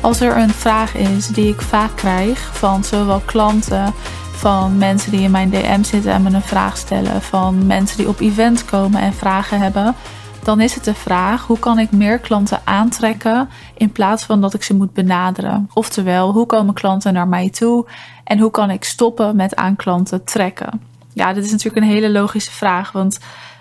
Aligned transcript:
Als 0.00 0.20
er 0.20 0.36
een 0.36 0.50
vraag 0.50 0.94
is 0.94 1.26
die 1.26 1.48
ik 1.48 1.60
vaak 1.60 1.96
krijg 1.96 2.56
van 2.56 2.84
zowel 2.84 3.20
klanten, 3.24 3.92
van 4.30 4.78
mensen 4.78 5.10
die 5.10 5.20
in 5.20 5.30
mijn 5.30 5.50
DM 5.50 5.82
zitten 5.82 6.12
en 6.12 6.22
me 6.22 6.30
een 6.30 6.42
vraag 6.42 6.76
stellen, 6.76 7.22
van 7.22 7.66
mensen 7.66 7.96
die 7.96 8.08
op 8.08 8.20
events 8.20 8.64
komen 8.64 9.00
en 9.00 9.12
vragen 9.12 9.60
hebben, 9.60 9.94
dan 10.42 10.60
is 10.60 10.74
het 10.74 10.84
de 10.84 10.94
vraag: 10.94 11.46
hoe 11.46 11.58
kan 11.58 11.78
ik 11.78 11.90
meer 11.90 12.18
klanten 12.18 12.60
aantrekken 12.64 13.48
in 13.76 13.92
plaats 13.92 14.24
van 14.24 14.40
dat 14.40 14.54
ik 14.54 14.62
ze 14.62 14.74
moet 14.74 14.92
benaderen? 14.92 15.70
Oftewel, 15.74 16.32
hoe 16.32 16.46
komen 16.46 16.74
klanten 16.74 17.12
naar 17.12 17.28
mij 17.28 17.50
toe 17.50 17.86
en 18.24 18.38
hoe 18.38 18.50
kan 18.50 18.70
ik 18.70 18.84
stoppen 18.84 19.36
met 19.36 19.56
aan 19.56 19.76
klanten 19.76 20.24
trekken? 20.24 20.80
Ja, 21.12 21.32
dit 21.32 21.44
is 21.44 21.50
natuurlijk 21.50 21.84
een 21.84 21.92
hele 21.92 22.10
logische 22.10 22.50
vraag, 22.52 22.92
want 22.92 23.18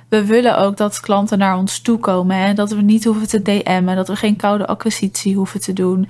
we 0.10 0.26
willen 0.26 0.58
ook 0.58 0.78
dat 0.78 1.00
klanten 1.00 1.38
naar 1.38 1.58
ons 1.58 1.80
toe 1.80 2.00
komen 2.00 2.36
en 2.36 2.56
dat 2.56 2.72
we 2.72 2.82
niet 2.82 3.04
hoeven 3.04 3.28
te 3.28 3.42
DM'en, 3.42 3.96
dat 3.96 4.08
we 4.08 4.16
geen 4.16 4.36
koude 4.36 4.68
acquisitie 4.68 5.36
hoeven 5.36 5.62
te 5.62 5.74
doen. 5.74 6.10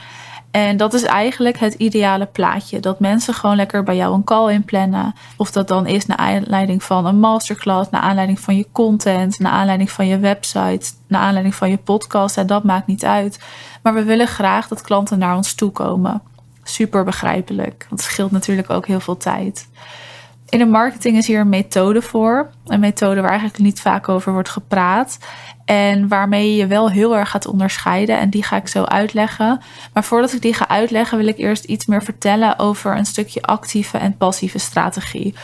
En 0.52 0.77
dat 0.77 0.94
is 0.94 1.03
eigenlijk 1.03 1.57
het 1.57 1.73
ideale 1.73 2.26
plaatje. 2.26 2.80
Dat 2.80 2.99
mensen 2.99 3.34
gewoon 3.34 3.55
lekker 3.55 3.84
bij 3.84 3.95
jou 3.95 4.13
een 4.13 4.23
call 4.23 4.52
inplannen. 4.54 5.13
Of 5.38 5.52
dat 5.52 5.67
dan 5.67 5.88
is 5.88 6.05
naar 6.05 6.17
aanleiding 6.17 6.84
van 6.84 7.05
een 7.05 7.20
masterclass, 7.20 7.90
naar 7.90 8.02
aanleiding 8.02 8.40
van 8.40 8.57
je 8.57 8.67
content, 8.71 9.40
naar 9.40 9.52
aanleiding 9.52 9.91
van 9.91 10.07
je 10.07 10.20
website, 10.20 10.91
naar 11.07 11.21
aanleiding 11.21 11.55
van 11.55 11.70
je 11.70 11.77
podcast. 11.77 12.38
En 12.38 12.48
dat 12.48 12.63
maakt 12.63 12.88
niet 12.88 13.05
uit. 13.05 13.40
Maar 13.84 13.93
we 13.93 14.04
willen 14.04 14.27
graag 14.27 14.68
dat 14.68 14.81
klanten 14.81 15.20
naar 15.20 15.35
ons 15.35 15.54
toe 15.54 15.71
komen. 15.71 16.21
Super 16.63 17.04
begrijpelijk. 17.04 17.88
Het 17.90 18.02
scheelt 18.02 18.31
natuurlijk 18.31 18.70
ook 18.70 18.88
heel 18.88 18.99
veel 18.99 19.18
tijd. 19.18 19.68
In 20.49 20.59
de 20.59 20.66
marketing 20.66 21.18
is 21.18 21.27
hier 21.27 21.40
een 21.40 21.49
methode 21.49 22.01
voor. 22.01 22.49
Een 22.65 22.79
methode 22.79 23.21
waar 23.21 23.29
eigenlijk 23.29 23.60
niet 23.60 23.82
vaak 23.82 24.10
over 24.10 24.34
wordt 24.34 24.49
gepraat. 24.49 25.18
En 25.65 26.07
waarmee 26.07 26.51
je 26.51 26.55
je 26.55 26.68
wel 26.68 26.90
heel 26.90 27.18
erg 27.18 27.29
gaat 27.29 27.48
onderscheiden. 27.48 28.20
En 28.20 28.29
die 28.29 28.43
ga 28.43 28.55
ik 28.55 28.68
zo 28.68 28.84
uitleggen. 28.84 29.62
Maar 29.93 30.04
voordat 30.04 30.34
ik 30.34 30.41
die 30.41 30.54
ga 30.54 30.68
uitleggen, 30.68 31.18
wil 31.18 31.27
ik 31.27 31.38
eerst 31.38 31.63
iets 31.63 31.85
meer 31.85 32.04
vertellen 32.04 32.60
over 32.60 32.98
een 32.98 33.05
stukje 33.05 33.41
actieve 33.41 33.98
en 33.98 34.18
passieve 34.18 34.57
strategie. 34.57 35.35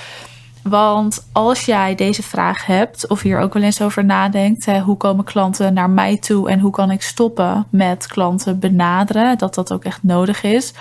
Want 0.64 1.28
als 1.32 1.66
jij 1.66 1.96
deze 1.96 2.24
vraag 2.24 2.66
hebt, 2.66 3.08
of 3.08 3.22
hier 3.22 3.40
ook 3.40 3.54
wel 3.54 3.64
eens 3.64 3.82
over 3.82 4.06
nadenkt, 4.06 4.66
hè, 4.66 4.80
hoe 4.80 4.98
komen 4.98 5.26
klanten 5.26 5.74
naar 5.74 5.90
mij 5.90 6.18
toe 6.18 6.50
en 6.50 6.60
hoe 6.60 6.72
kan 6.72 6.92
ik 6.92 7.02
stoppen 7.02 7.68
met 7.70 8.08
klanten 8.08 8.60
benaderen, 8.60 9.38
dat 9.38 9.56
dat 9.56 9.74
ook 9.74 9.84
echt 9.84 10.04
nodig 10.04 10.44
is, 10.44 10.74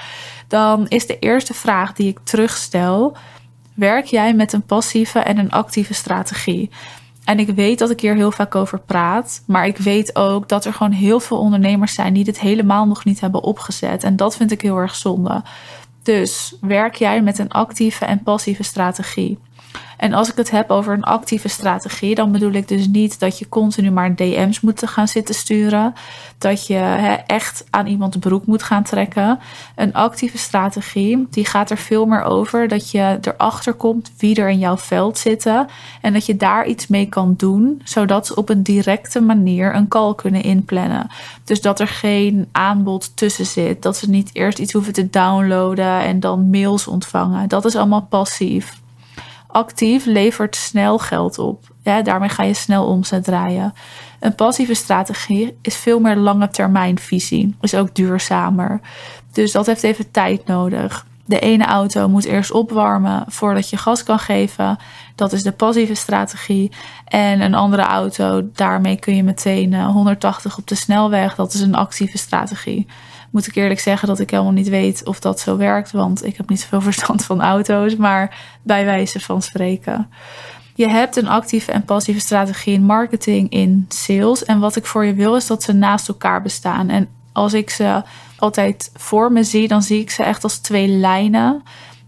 dan 0.48 0.88
is 0.88 1.06
de 1.06 1.18
eerste 1.18 1.54
vraag 1.54 1.92
die 1.92 2.08
ik 2.08 2.18
terugstel: 2.22 3.16
werk 3.74 4.04
jij 4.04 4.34
met 4.34 4.52
een 4.52 4.62
passieve 4.62 5.18
en 5.18 5.38
een 5.38 5.50
actieve 5.50 5.94
strategie? 5.94 6.70
En 7.24 7.38
ik 7.38 7.48
weet 7.48 7.78
dat 7.78 7.90
ik 7.90 8.00
hier 8.00 8.14
heel 8.14 8.30
vaak 8.30 8.54
over 8.54 8.80
praat. 8.80 9.42
Maar 9.46 9.66
ik 9.66 9.76
weet 9.76 10.16
ook 10.16 10.48
dat 10.48 10.64
er 10.64 10.72
gewoon 10.72 10.92
heel 10.92 11.20
veel 11.20 11.38
ondernemers 11.38 11.94
zijn 11.94 12.14
die 12.14 12.24
dit 12.24 12.40
helemaal 12.40 12.86
nog 12.86 13.04
niet 13.04 13.20
hebben 13.20 13.42
opgezet. 13.42 14.04
En 14.04 14.16
dat 14.16 14.36
vind 14.36 14.50
ik 14.50 14.60
heel 14.60 14.76
erg 14.76 14.94
zonde. 14.94 15.42
Dus 16.02 16.56
werk 16.60 16.94
jij 16.94 17.22
met 17.22 17.38
een 17.38 17.50
actieve 17.50 18.04
en 18.04 18.22
passieve 18.22 18.62
strategie? 18.62 19.38
En 19.96 20.12
als 20.12 20.30
ik 20.30 20.36
het 20.36 20.50
heb 20.50 20.70
over 20.70 20.92
een 20.92 21.02
actieve 21.02 21.48
strategie, 21.48 22.14
dan 22.14 22.32
bedoel 22.32 22.52
ik 22.52 22.68
dus 22.68 22.86
niet 22.86 23.20
dat 23.20 23.38
je 23.38 23.48
continu 23.48 23.90
maar 23.90 24.14
DM's 24.14 24.60
moet 24.60 24.86
gaan 24.86 25.08
zitten 25.08 25.34
sturen. 25.34 25.94
Dat 26.38 26.66
je 26.66 26.78
echt 27.26 27.64
aan 27.70 27.86
iemand 27.86 28.20
broek 28.20 28.46
moet 28.46 28.62
gaan 28.62 28.82
trekken. 28.82 29.38
Een 29.76 29.92
actieve 29.92 30.38
strategie, 30.38 31.26
die 31.30 31.46
gaat 31.46 31.70
er 31.70 31.76
veel 31.76 32.06
meer 32.06 32.22
over 32.22 32.68
dat 32.68 32.90
je 32.90 33.18
erachter 33.20 33.72
komt 33.72 34.12
wie 34.18 34.36
er 34.36 34.48
in 34.48 34.58
jouw 34.58 34.76
veld 34.76 35.18
zitten. 35.18 35.66
En 36.00 36.12
dat 36.12 36.26
je 36.26 36.36
daar 36.36 36.66
iets 36.66 36.86
mee 36.86 37.06
kan 37.06 37.34
doen, 37.36 37.80
zodat 37.84 38.26
ze 38.26 38.34
op 38.34 38.48
een 38.48 38.62
directe 38.62 39.20
manier 39.20 39.74
een 39.74 39.88
call 39.88 40.14
kunnen 40.14 40.42
inplannen. 40.42 41.06
Dus 41.44 41.60
dat 41.60 41.80
er 41.80 41.88
geen 41.88 42.48
aanbod 42.52 43.16
tussen 43.16 43.46
zit. 43.46 43.82
Dat 43.82 43.96
ze 43.96 44.10
niet 44.10 44.30
eerst 44.32 44.58
iets 44.58 44.72
hoeven 44.72 44.92
te 44.92 45.10
downloaden 45.10 46.00
en 46.00 46.20
dan 46.20 46.50
mails 46.50 46.86
ontvangen. 46.86 47.48
Dat 47.48 47.64
is 47.64 47.76
allemaal 47.76 48.06
passief 48.08 48.82
actief 49.54 50.04
levert 50.04 50.56
snel 50.56 50.98
geld 50.98 51.38
op. 51.38 51.64
Ja, 51.82 52.02
daarmee 52.02 52.28
ga 52.28 52.42
je 52.42 52.54
snel 52.54 52.86
omzet 52.86 53.24
draaien. 53.24 53.72
Een 54.20 54.34
passieve 54.34 54.74
strategie 54.74 55.58
is 55.62 55.76
veel 55.76 56.00
meer 56.00 56.16
lange 56.16 56.48
termijn 56.48 56.98
visie. 56.98 57.56
Is 57.60 57.74
ook 57.74 57.94
duurzamer. 57.94 58.80
Dus 59.32 59.52
dat 59.52 59.66
heeft 59.66 59.82
even 59.82 60.10
tijd 60.10 60.46
nodig. 60.46 61.06
De 61.24 61.38
ene 61.38 61.64
auto 61.64 62.08
moet 62.08 62.24
eerst 62.24 62.50
opwarmen 62.50 63.24
voordat 63.28 63.70
je 63.70 63.76
gas 63.76 64.02
kan 64.02 64.18
geven. 64.18 64.78
Dat 65.14 65.32
is 65.32 65.42
de 65.42 65.52
passieve 65.52 65.94
strategie. 65.94 66.70
En 67.04 67.40
een 67.40 67.54
andere 67.54 67.82
auto, 67.82 68.42
daarmee 68.52 68.96
kun 68.96 69.16
je 69.16 69.22
meteen 69.22 69.84
180 69.84 70.52
eh, 70.52 70.58
op 70.58 70.66
de 70.66 70.74
snelweg. 70.74 71.34
Dat 71.34 71.54
is 71.54 71.60
een 71.60 71.74
actieve 71.74 72.18
strategie 72.18 72.86
moet 73.34 73.46
ik 73.46 73.54
eerlijk 73.54 73.80
zeggen 73.80 74.08
dat 74.08 74.20
ik 74.20 74.30
helemaal 74.30 74.52
niet 74.52 74.68
weet 74.68 75.06
of 75.06 75.20
dat 75.20 75.40
zo 75.40 75.56
werkt, 75.56 75.90
want 75.90 76.24
ik 76.24 76.36
heb 76.36 76.48
niet 76.48 76.60
zoveel 76.60 76.80
verstand 76.90 77.24
van 77.24 77.42
auto's, 77.42 77.96
maar 77.96 78.38
bij 78.62 78.84
wijze 78.84 79.20
van 79.20 79.42
spreken. 79.42 80.10
Je 80.74 80.88
hebt 80.88 81.16
een 81.16 81.28
actieve 81.28 81.72
en 81.72 81.84
passieve 81.84 82.20
strategie 82.20 82.74
in 82.74 82.82
marketing, 82.82 83.50
in 83.50 83.86
sales. 83.88 84.44
En 84.44 84.58
wat 84.58 84.76
ik 84.76 84.86
voor 84.86 85.04
je 85.04 85.14
wil 85.14 85.36
is 85.36 85.46
dat 85.46 85.62
ze 85.62 85.72
naast 85.72 86.08
elkaar 86.08 86.42
bestaan. 86.42 86.88
En 86.88 87.08
als 87.32 87.52
ik 87.52 87.70
ze 87.70 88.02
altijd 88.38 88.90
voor 88.94 89.32
me 89.32 89.44
zie, 89.44 89.68
dan 89.68 89.82
zie 89.82 90.00
ik 90.00 90.10
ze 90.10 90.22
echt 90.22 90.42
als 90.42 90.58
twee 90.58 90.88
lijnen. 90.88 91.62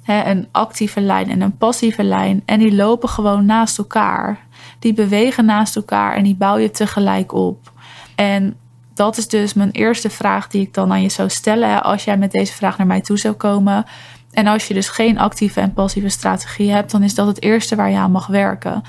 een 0.04 0.48
actieve 0.52 1.00
lijn 1.00 1.30
en 1.30 1.40
een 1.40 1.56
passieve 1.56 2.02
lijn. 2.02 2.42
En 2.44 2.58
die 2.58 2.74
lopen 2.74 3.08
gewoon 3.08 3.46
naast 3.46 3.78
elkaar. 3.78 4.46
Die 4.78 4.92
bewegen 4.92 5.44
naast 5.44 5.76
elkaar 5.76 6.14
en 6.16 6.22
die 6.22 6.36
bouw 6.36 6.56
je 6.56 6.70
tegelijk 6.70 7.32
op. 7.32 7.72
En 8.14 8.56
dat 8.96 9.16
is 9.16 9.28
dus 9.28 9.54
mijn 9.54 9.70
eerste 9.70 10.10
vraag 10.10 10.48
die 10.48 10.62
ik 10.62 10.74
dan 10.74 10.92
aan 10.92 11.02
je 11.02 11.08
zou 11.08 11.28
stellen 11.28 11.82
als 11.82 12.04
jij 12.04 12.16
met 12.16 12.30
deze 12.30 12.52
vraag 12.52 12.78
naar 12.78 12.86
mij 12.86 13.00
toe 13.00 13.18
zou 13.18 13.34
komen. 13.34 13.84
En 14.32 14.46
als 14.46 14.68
je 14.68 14.74
dus 14.74 14.88
geen 14.88 15.18
actieve 15.18 15.60
en 15.60 15.72
passieve 15.72 16.08
strategie 16.08 16.70
hebt, 16.70 16.90
dan 16.90 17.02
is 17.02 17.14
dat 17.14 17.26
het 17.26 17.42
eerste 17.42 17.76
waar 17.76 17.90
je 17.90 17.96
aan 17.96 18.10
mag 18.10 18.26
werken. 18.26 18.82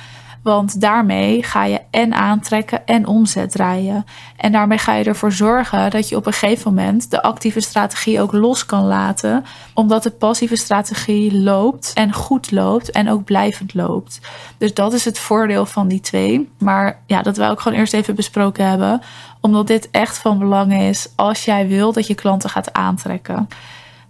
Want 0.48 0.82
daarmee 0.82 1.44
ga 1.44 1.64
je 1.64 1.82
en 1.90 2.14
aantrekken 2.14 2.86
en 2.86 3.08
omzet 3.08 3.52
draaien. 3.52 4.06
En 4.38 4.52
daarmee 4.52 4.78
ga 4.78 4.94
je 4.94 5.04
ervoor 5.04 5.32
zorgen 5.32 5.90
dat 5.90 6.10
je 6.10 6.16
op 6.16 6.26
een 6.26 6.34
gegeven 6.34 6.74
moment 6.74 7.12
de 7.12 7.22
actieve 7.22 7.60
strategie 7.60 8.22
ook 8.22 8.32
los 8.32 8.66
kan 8.66 8.86
laten. 8.86 9.46
Omdat 9.74 10.04
de 10.04 10.12
passieve 10.12 10.56
strategie 10.56 11.38
loopt 11.38 11.92
en 11.94 12.14
goed 12.14 12.52
loopt 12.52 12.92
en 12.92 13.10
ook 13.10 13.24
blijvend 13.24 13.74
loopt. 13.74 14.20
Dus 14.58 14.74
dat 14.74 14.94
is 14.94 15.06
het 15.06 15.20
voordeel 15.20 15.66
van 15.66 15.88
die 15.88 16.00
twee. 16.00 16.50
Maar 16.60 17.00
ja, 17.06 17.22
dat 17.22 17.38
wij 17.38 17.50
ook 17.50 17.62
gewoon 17.62 17.78
eerst 17.78 17.94
even 17.94 18.16
besproken 18.16 18.70
hebben. 18.70 19.02
Omdat 19.42 19.68
dit 19.68 19.90
echt 19.92 20.18
van 20.18 20.40
belang 20.40 20.74
is 20.74 21.08
als 21.16 21.46
jij 21.46 21.68
wil 21.68 21.94
dat 21.94 22.08
je 22.08 22.16
klanten 22.16 22.50
gaat 22.50 22.74
aantrekken. 22.74 23.48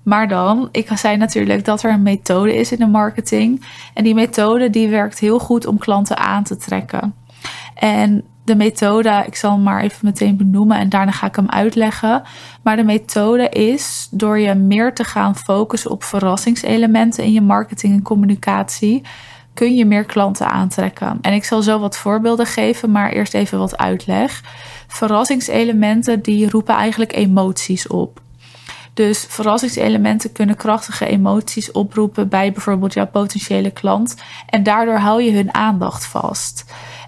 Maar 0.07 0.27
dan, 0.27 0.69
ik 0.71 0.89
zei 0.95 1.17
natuurlijk 1.17 1.65
dat 1.65 1.83
er 1.83 1.91
een 1.91 2.01
methode 2.01 2.55
is 2.55 2.71
in 2.71 2.77
de 2.77 2.87
marketing. 2.87 3.65
En 3.93 4.03
die 4.03 4.13
methode 4.13 4.69
die 4.69 4.89
werkt 4.89 5.19
heel 5.19 5.39
goed 5.39 5.65
om 5.65 5.77
klanten 5.77 6.17
aan 6.17 6.43
te 6.43 6.57
trekken. 6.57 7.13
En 7.75 8.23
de 8.43 8.55
methode, 8.55 9.23
ik 9.25 9.35
zal 9.35 9.51
hem 9.51 9.63
maar 9.63 9.81
even 9.81 9.99
meteen 10.01 10.37
benoemen 10.37 10.77
en 10.77 10.89
daarna 10.89 11.11
ga 11.11 11.27
ik 11.27 11.35
hem 11.35 11.49
uitleggen. 11.49 12.23
Maar 12.63 12.75
de 12.75 12.83
methode 12.83 13.49
is 13.49 14.07
door 14.11 14.39
je 14.39 14.53
meer 14.53 14.93
te 14.93 15.03
gaan 15.03 15.35
focussen 15.35 15.91
op 15.91 16.03
verrassingselementen 16.03 17.23
in 17.23 17.31
je 17.31 17.41
marketing 17.41 17.93
en 17.93 18.01
communicatie, 18.01 19.01
kun 19.53 19.75
je 19.75 19.85
meer 19.85 20.05
klanten 20.05 20.49
aantrekken. 20.49 21.17
En 21.21 21.33
ik 21.33 21.43
zal 21.43 21.61
zo 21.61 21.79
wat 21.79 21.97
voorbeelden 21.97 22.45
geven, 22.45 22.91
maar 22.91 23.11
eerst 23.11 23.33
even 23.33 23.59
wat 23.59 23.77
uitleg. 23.77 24.43
Verrassingselementen 24.87 26.21
die 26.21 26.49
roepen 26.49 26.75
eigenlijk 26.75 27.15
emoties 27.15 27.87
op. 27.87 28.25
Dus 28.97 29.25
verrassingselementen 29.29 30.31
kunnen 30.31 30.55
krachtige 30.55 31.05
emoties 31.05 31.71
oproepen 31.71 32.29
bij 32.29 32.51
bijvoorbeeld 32.51 32.93
jouw 32.93 33.07
potentiële 33.07 33.71
klant. 33.71 34.15
En 34.49 34.63
daardoor 34.63 34.97
hou 34.97 35.23
je 35.23 35.31
hun 35.31 35.53
aandacht 35.53 36.05
vast. 36.05 36.65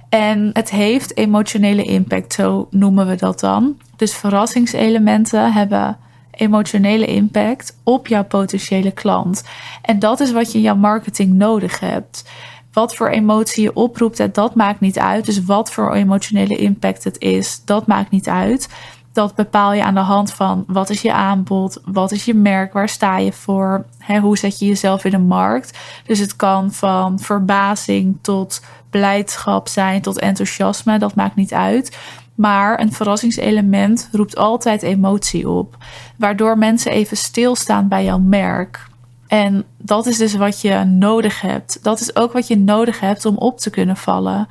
En 0.09 0.49
het 0.53 0.69
heeft 0.69 1.17
emotionele 1.17 1.83
impact, 1.83 2.33
zo 2.33 2.67
noemen 2.71 3.07
we 3.07 3.15
dat 3.15 3.39
dan. 3.39 3.77
Dus 3.95 4.15
verrassingselementen 4.15 5.53
hebben 5.53 5.97
emotionele 6.31 7.05
impact 7.05 7.77
op 7.83 8.07
jouw 8.07 8.25
potentiële 8.25 8.91
klant. 8.91 9.43
En 9.81 9.99
dat 9.99 10.19
is 10.19 10.31
wat 10.31 10.51
je 10.51 10.57
in 10.57 10.63
jouw 10.63 10.75
marketing 10.75 11.33
nodig 11.33 11.79
hebt. 11.79 12.29
Wat 12.73 12.95
voor 12.95 13.07
emotie 13.07 13.63
je 13.63 13.75
oproept, 13.75 14.33
dat 14.33 14.55
maakt 14.55 14.79
niet 14.79 14.99
uit. 14.99 15.25
Dus 15.25 15.43
wat 15.43 15.71
voor 15.71 15.93
emotionele 15.93 16.55
impact 16.55 17.03
het 17.03 17.19
is, 17.19 17.61
dat 17.65 17.87
maakt 17.87 18.11
niet 18.11 18.27
uit 18.27 18.69
dat 19.13 19.35
bepaal 19.35 19.73
je 19.73 19.83
aan 19.83 19.93
de 19.93 19.99
hand 19.99 20.33
van 20.33 20.63
wat 20.67 20.89
is 20.89 21.01
je 21.01 21.13
aanbod, 21.13 21.81
wat 21.85 22.11
is 22.11 22.25
je 22.25 22.33
merk, 22.33 22.73
waar 22.73 22.89
sta 22.89 23.17
je 23.17 23.31
voor, 23.31 23.85
hè, 23.97 24.19
hoe 24.19 24.37
zet 24.37 24.59
je 24.59 24.65
jezelf 24.65 25.05
in 25.05 25.11
de 25.11 25.17
markt. 25.17 25.77
Dus 26.05 26.19
het 26.19 26.35
kan 26.35 26.71
van 26.71 27.19
verbazing 27.19 28.17
tot 28.21 28.61
blijdschap 28.89 29.67
zijn, 29.67 30.01
tot 30.01 30.19
enthousiasme, 30.19 30.99
dat 30.99 31.15
maakt 31.15 31.35
niet 31.35 31.53
uit. 31.53 31.97
Maar 32.35 32.79
een 32.79 32.93
verrassingselement 32.93 34.09
roept 34.11 34.35
altijd 34.35 34.81
emotie 34.81 35.49
op, 35.49 35.77
waardoor 36.17 36.57
mensen 36.57 36.91
even 36.91 37.17
stilstaan 37.17 37.87
bij 37.87 38.03
jouw 38.03 38.19
merk. 38.19 38.87
En 39.27 39.63
dat 39.77 40.05
is 40.05 40.17
dus 40.17 40.35
wat 40.35 40.61
je 40.61 40.83
nodig 40.83 41.41
hebt. 41.41 41.83
Dat 41.83 41.99
is 41.99 42.15
ook 42.15 42.33
wat 42.33 42.47
je 42.47 42.57
nodig 42.57 42.99
hebt 42.99 43.25
om 43.25 43.37
op 43.37 43.59
te 43.59 43.69
kunnen 43.69 43.97
vallen. 43.97 44.47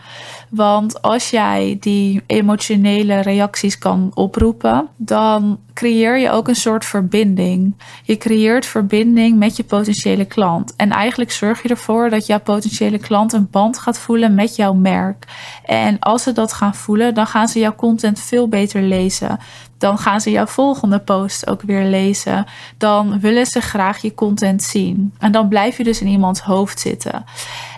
Want 0.49 1.03
als 1.03 1.31
jij 1.31 1.77
die 1.81 2.23
emotionele 2.27 3.21
reacties 3.21 3.79
kan 3.79 4.11
oproepen, 4.15 4.89
dan 4.97 5.59
creëer 5.75 6.19
je 6.19 6.31
ook 6.31 6.49
een 6.49 6.55
soort 6.55 6.85
verbinding. 6.85 7.75
Je 8.03 8.17
creëert 8.17 8.67
verbinding 8.67 9.39
met 9.39 9.57
je 9.57 9.65
potentiële 9.65 10.25
klant. 10.25 10.77
En 10.77 10.91
eigenlijk 10.91 11.33
zorg 11.33 11.63
je 11.63 11.69
ervoor 11.69 12.11
dat 12.11 12.27
jouw 12.27 12.41
potentiële 12.41 12.99
klant 12.99 13.33
een 13.33 13.49
band 13.51 13.79
gaat 13.79 13.99
voelen 13.99 14.35
met 14.35 14.57
jouw 14.57 14.73
merk. 14.73 15.25
En 15.65 15.99
als 15.99 16.23
ze 16.23 16.33
dat 16.33 16.53
gaan 16.53 16.75
voelen, 16.75 17.15
dan 17.15 17.27
gaan 17.27 17.49
ze 17.49 17.59
jouw 17.59 17.75
content 17.75 18.21
veel 18.21 18.49
beter 18.49 18.83
lezen. 18.83 19.39
Dan 19.79 19.99
gaan 19.99 20.21
ze 20.21 20.31
jouw 20.31 20.47
volgende 20.47 20.99
post 20.99 21.47
ook 21.47 21.63
weer 21.63 21.85
lezen. 21.85 22.47
Dan 22.79 23.21
willen 23.21 23.47
ze 23.47 23.61
graag 23.61 23.99
je 23.99 24.15
content 24.15 24.63
zien. 24.63 25.15
En 25.19 25.33
dan 25.33 25.49
blijf 25.49 25.77
je 25.77 25.85
dus 25.85 26.01
in 26.01 26.07
iemands 26.07 26.41
hoofd 26.41 26.81
zitten. 26.81 27.25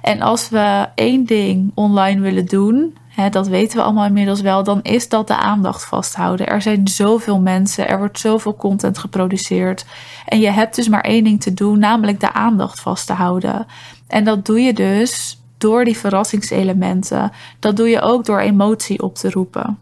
En 0.03 0.21
als 0.21 0.49
we 0.49 0.87
één 0.95 1.25
ding 1.25 1.71
online 1.75 2.21
willen 2.21 2.47
doen, 2.47 2.97
hè, 3.09 3.29
dat 3.29 3.49
weten 3.49 3.77
we 3.77 3.83
allemaal 3.83 4.07
inmiddels 4.07 4.41
wel, 4.41 4.65
dan 4.65 4.83
is 4.83 5.09
dat 5.09 5.27
de 5.27 5.37
aandacht 5.37 5.85
vasthouden. 5.85 6.47
Er 6.47 6.63
zijn 6.63 6.89
zoveel 6.89 7.41
mensen, 7.41 7.89
er 7.89 7.99
wordt 7.99 8.19
zoveel 8.19 8.57
content 8.57 8.99
geproduceerd. 8.99 9.85
En 10.27 10.41
je 10.41 10.51
hebt 10.51 10.75
dus 10.75 10.89
maar 10.89 11.01
één 11.01 11.25
ding 11.25 11.41
te 11.41 11.55
doen, 11.55 11.79
namelijk 11.79 12.21
de 12.21 12.33
aandacht 12.33 12.81
vast 12.81 13.07
te 13.07 13.13
houden. 13.13 13.67
En 14.07 14.25
dat 14.25 14.47
doe 14.47 14.61
je 14.61 14.73
dus 14.73 15.41
door 15.59 15.85
die 15.85 15.97
verrassingselementen. 15.97 17.33
Dat 17.59 17.77
doe 17.77 17.89
je 17.89 18.01
ook 18.01 18.25
door 18.25 18.41
emotie 18.41 19.03
op 19.03 19.15
te 19.15 19.31
roepen. 19.31 19.79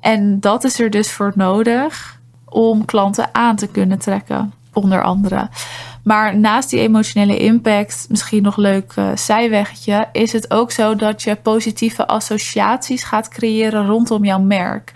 En 0.00 0.40
dat 0.40 0.64
is 0.64 0.80
er 0.80 0.90
dus 0.90 1.10
voor 1.10 1.32
nodig 1.34 2.20
om 2.44 2.84
klanten 2.84 3.28
aan 3.32 3.56
te 3.56 3.66
kunnen 3.66 3.98
trekken, 3.98 4.52
onder 4.72 5.02
andere. 5.02 5.48
Maar 6.06 6.38
naast 6.38 6.70
die 6.70 6.80
emotionele 6.80 7.38
impact, 7.38 8.06
misschien 8.08 8.42
nog 8.42 8.56
leuk 8.56 8.92
uh, 8.98 9.16
zijweggetje, 9.16 10.08
is 10.12 10.32
het 10.32 10.50
ook 10.50 10.70
zo 10.70 10.94
dat 10.94 11.22
je 11.22 11.36
positieve 11.36 12.06
associaties 12.06 13.04
gaat 13.04 13.28
creëren 13.28 13.86
rondom 13.86 14.24
jouw 14.24 14.40
merk. 14.40 14.92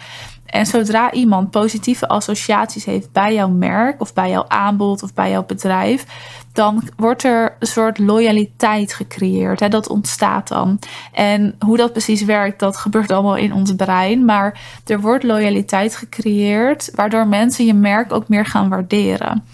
En 0.46 0.66
zodra 0.66 1.12
iemand 1.12 1.50
positieve 1.50 2.08
associaties 2.08 2.84
heeft 2.84 3.12
bij 3.12 3.34
jouw 3.34 3.48
merk 3.48 4.00
of 4.00 4.12
bij 4.12 4.30
jouw 4.30 4.44
aanbod 4.48 5.02
of 5.02 5.14
bij 5.14 5.30
jouw 5.30 5.44
bedrijf, 5.44 6.04
dan 6.52 6.82
wordt 6.96 7.24
er 7.24 7.56
een 7.58 7.66
soort 7.66 7.98
loyaliteit 7.98 8.94
gecreëerd. 8.94 9.60
Hè? 9.60 9.68
Dat 9.68 9.88
ontstaat 9.88 10.48
dan. 10.48 10.78
En 11.12 11.54
hoe 11.58 11.76
dat 11.76 11.92
precies 11.92 12.24
werkt, 12.24 12.58
dat 12.58 12.76
gebeurt 12.76 13.10
allemaal 13.10 13.36
in 13.36 13.52
ons 13.52 13.74
brein. 13.74 14.24
Maar 14.24 14.60
er 14.86 15.00
wordt 15.00 15.24
loyaliteit 15.24 15.96
gecreëerd, 15.96 16.90
waardoor 16.94 17.26
mensen 17.26 17.64
je 17.64 17.74
merk 17.74 18.12
ook 18.12 18.28
meer 18.28 18.46
gaan 18.46 18.68
waarderen. 18.68 19.44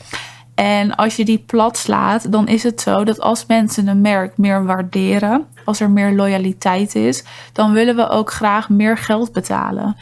En 0.57 0.95
als 0.95 1.17
je 1.17 1.25
die 1.25 1.45
plat 1.47 1.77
slaat, 1.77 2.33
dan 2.33 2.49
is 2.49 2.63
het 2.63 2.81
zo 2.81 3.05
dat 3.05 3.21
als 3.21 3.47
mensen 3.47 3.87
een 3.87 4.01
merk 4.01 4.39
meer 4.39 4.65
waarderen, 4.65 5.47
als 5.65 5.81
er 5.81 5.91
meer 5.91 6.13
loyaliteit 6.13 6.95
is, 6.95 7.25
dan 7.53 7.73
willen 7.73 7.97
we 7.97 8.09
ook 8.09 8.33
graag 8.33 8.69
meer 8.69 8.99
geld 8.99 9.33
betalen. 9.33 9.97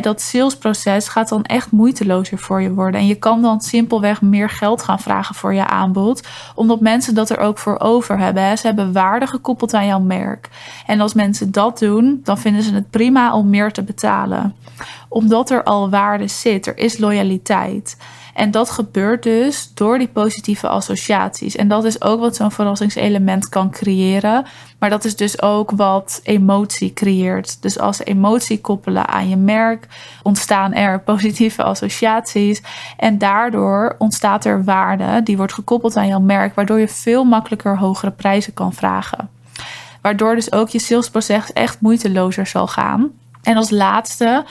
dat 0.00 0.20
salesproces 0.20 1.08
gaat 1.08 1.28
dan 1.28 1.44
echt 1.44 1.70
moeitelozer 1.70 2.38
voor 2.38 2.62
je 2.62 2.74
worden. 2.74 3.00
En 3.00 3.06
je 3.06 3.14
kan 3.14 3.42
dan 3.42 3.60
simpelweg 3.60 4.22
meer 4.22 4.50
geld 4.50 4.82
gaan 4.82 5.00
vragen 5.00 5.34
voor 5.34 5.54
je 5.54 5.66
aanbod, 5.66 6.28
omdat 6.54 6.80
mensen 6.80 7.14
dat 7.14 7.30
er 7.30 7.38
ook 7.38 7.58
voor 7.58 7.78
over 7.78 8.18
hebben. 8.18 8.58
Ze 8.58 8.66
hebben 8.66 8.92
waarde 8.92 9.26
gekoppeld 9.26 9.74
aan 9.74 9.86
jouw 9.86 10.00
merk. 10.00 10.48
En 10.86 11.00
als 11.00 11.14
mensen 11.14 11.52
dat 11.52 11.78
doen, 11.78 12.20
dan 12.24 12.38
vinden 12.38 12.62
ze 12.62 12.74
het 12.74 12.90
prima 12.90 13.34
om 13.34 13.50
meer 13.50 13.72
te 13.72 13.82
betalen. 13.82 14.54
Omdat 15.08 15.50
er 15.50 15.62
al 15.62 15.90
waarde 15.90 16.28
zit, 16.28 16.66
er 16.66 16.78
is 16.78 16.98
loyaliteit. 16.98 17.96
En 18.40 18.50
dat 18.50 18.70
gebeurt 18.70 19.22
dus 19.22 19.70
door 19.74 19.98
die 19.98 20.08
positieve 20.08 20.68
associaties. 20.68 21.56
En 21.56 21.68
dat 21.68 21.84
is 21.84 22.02
ook 22.02 22.20
wat 22.20 22.36
zo'n 22.36 22.50
verrassingselement 22.50 23.48
kan 23.48 23.70
creëren. 23.70 24.46
Maar 24.78 24.90
dat 24.90 25.04
is 25.04 25.16
dus 25.16 25.42
ook 25.42 25.70
wat 25.70 26.20
emotie 26.22 26.92
creëert. 26.92 27.62
Dus 27.62 27.78
als 27.78 28.04
emotie 28.04 28.60
koppelen 28.60 29.08
aan 29.08 29.28
je 29.28 29.36
merk, 29.36 29.86
ontstaan 30.22 30.72
er 30.72 31.00
positieve 31.12 31.62
associaties. 31.62 32.62
En 32.96 33.18
daardoor 33.18 33.94
ontstaat 33.98 34.44
er 34.44 34.64
waarde 34.64 35.22
die 35.22 35.36
wordt 35.36 35.52
gekoppeld 35.52 35.96
aan 35.96 36.08
jouw 36.08 36.20
merk, 36.20 36.54
waardoor 36.54 36.78
je 36.78 36.88
veel 36.88 37.24
makkelijker 37.24 37.78
hogere 37.78 38.10
prijzen 38.10 38.54
kan 38.54 38.72
vragen. 38.72 39.30
Waardoor 40.00 40.34
dus 40.34 40.52
ook 40.52 40.68
je 40.68 40.78
salesproces 40.78 41.52
echt 41.52 41.80
moeitelozer 41.80 42.46
zal 42.46 42.66
gaan. 42.66 43.10
En 43.42 43.56
als 43.56 43.70
laatste 43.70 44.44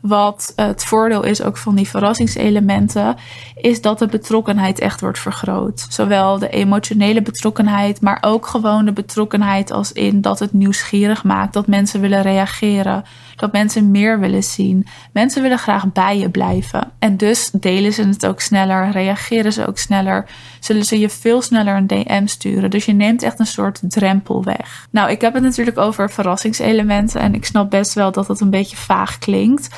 wat 0.00 0.52
het 0.56 0.84
voordeel 0.84 1.24
is 1.24 1.42
ook 1.42 1.56
van 1.56 1.74
die 1.74 1.88
verrassingselementen, 1.88 3.16
is 3.56 3.80
dat 3.80 3.98
de 3.98 4.06
betrokkenheid 4.06 4.78
echt 4.78 5.00
wordt 5.00 5.18
vergroot. 5.18 5.86
Zowel 5.88 6.38
de 6.38 6.48
emotionele 6.48 7.22
betrokkenheid, 7.22 8.00
maar 8.00 8.18
ook 8.20 8.46
gewoon 8.46 8.84
de 8.84 8.92
betrokkenheid 8.92 9.70
als 9.70 9.92
in 9.92 10.20
dat 10.20 10.38
het 10.38 10.52
nieuwsgierig 10.52 11.24
maakt, 11.24 11.52
dat 11.52 11.66
mensen 11.66 12.00
willen 12.00 12.22
reageren, 12.22 13.04
dat 13.36 13.52
mensen 13.52 13.90
meer 13.90 14.20
willen 14.20 14.42
zien. 14.42 14.86
Mensen 15.12 15.42
willen 15.42 15.58
graag 15.58 15.92
bij 15.92 16.18
je 16.18 16.30
blijven. 16.30 16.90
En 16.98 17.16
dus 17.16 17.50
delen 17.50 17.92
ze 17.92 18.02
het 18.02 18.26
ook 18.26 18.40
sneller, 18.40 18.90
reageren 18.90 19.52
ze 19.52 19.66
ook 19.66 19.78
sneller, 19.78 20.28
zullen 20.60 20.84
ze 20.84 20.98
je 20.98 21.08
veel 21.08 21.42
sneller 21.42 21.76
een 21.76 21.86
DM 21.86 22.26
sturen. 22.26 22.70
Dus 22.70 22.84
je 22.84 22.92
neemt 22.92 23.22
echt 23.22 23.38
een 23.38 23.46
soort 23.46 23.80
drempel 23.82 24.44
weg. 24.44 24.86
Nou, 24.90 25.10
ik 25.10 25.20
heb 25.20 25.34
het 25.34 25.42
natuurlijk 25.42 25.78
over 25.78 26.10
verrassingselementen 26.10 27.20
en 27.20 27.34
ik 27.34 27.44
snap 27.44 27.70
best 27.70 27.94
wel 27.94 28.12
dat 28.12 28.28
het 28.28 28.35
een 28.40 28.50
beetje 28.50 28.76
vaag 28.76 29.18
klinkt 29.18 29.68